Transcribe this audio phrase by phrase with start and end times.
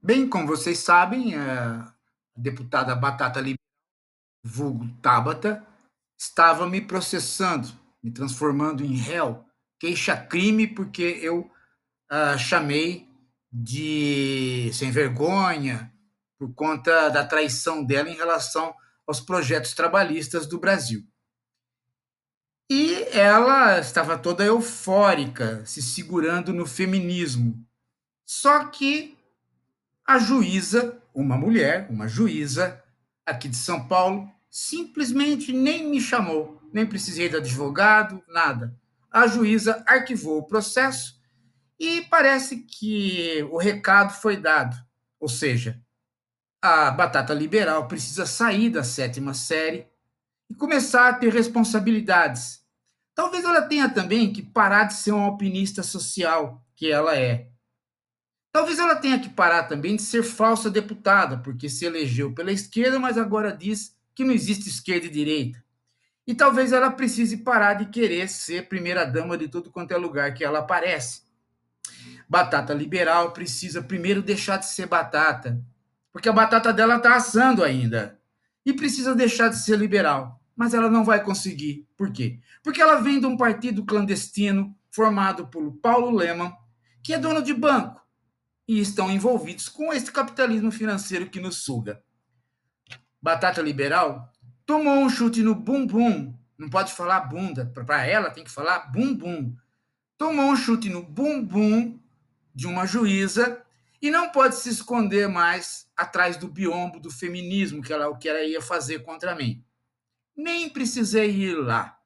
[0.00, 1.92] Bem, como vocês sabem, a
[2.36, 3.58] deputada Batata Liberal,
[4.44, 5.66] vulgo Tabata,
[6.16, 7.68] estava me processando,
[8.00, 9.44] me transformando em réu,
[9.80, 11.50] queixa-crime, porque eu
[12.12, 13.08] uh, chamei
[13.52, 15.92] de sem vergonha
[16.38, 18.72] por conta da traição dela em relação
[19.04, 21.04] aos projetos trabalhistas do Brasil.
[22.70, 27.66] E ela estava toda eufórica, se segurando no feminismo.
[28.24, 29.17] Só que
[30.08, 32.82] a juíza, uma mulher, uma juíza
[33.26, 38.74] aqui de São Paulo, simplesmente nem me chamou, nem precisei de advogado, nada.
[39.10, 41.20] A juíza arquivou o processo
[41.78, 44.74] e parece que o recado foi dado,
[45.20, 45.78] ou seja,
[46.62, 49.86] a batata liberal precisa sair da sétima série
[50.48, 52.62] e começar a ter responsabilidades.
[53.14, 57.50] Talvez ela tenha também que parar de ser uma alpinista social, que ela é.
[58.58, 62.98] Talvez ela tenha que parar também de ser falsa deputada, porque se elegeu pela esquerda,
[62.98, 65.62] mas agora diz que não existe esquerda e direita.
[66.26, 70.42] E talvez ela precise parar de querer ser primeira-dama de tudo quanto é lugar que
[70.42, 71.22] ela aparece.
[72.28, 75.64] Batata liberal precisa primeiro deixar de ser batata,
[76.12, 78.18] porque a batata dela está assando ainda.
[78.66, 81.86] E precisa deixar de ser liberal, mas ela não vai conseguir.
[81.96, 82.40] Por quê?
[82.64, 86.52] Porque ela vem de um partido clandestino formado por Paulo Leman,
[87.04, 88.07] que é dono de banco,
[88.68, 92.02] e estão envolvidos com esse capitalismo financeiro que nos suga.
[93.20, 94.30] Batata liberal
[94.66, 99.56] tomou um chute no bumbum, não pode falar bunda, para ela tem que falar bumbum.
[100.18, 101.98] Tomou um chute no bumbum
[102.54, 103.64] de uma juíza
[104.02, 108.42] e não pode se esconder mais atrás do biombo do feminismo que ela, que ela
[108.42, 109.64] ia fazer contra mim.
[110.36, 111.98] Nem precisei ir lá.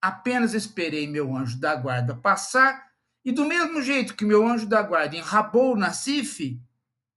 [0.00, 2.93] Apenas esperei meu anjo da guarda passar
[3.24, 6.60] e do mesmo jeito que meu anjo da guarda enrabou o Nacife,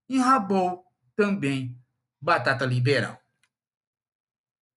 [0.08, 1.76] enrabou também
[2.20, 3.20] Batata Liberal.